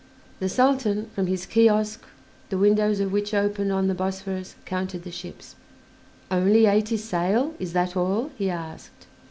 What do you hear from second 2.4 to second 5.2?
the windows of which opened on the Bosphorus, counted the